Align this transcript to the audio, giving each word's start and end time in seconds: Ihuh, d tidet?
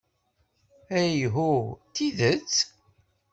Ihuh, 1.03 1.57
d 1.87 1.91
tidet? 1.95 2.53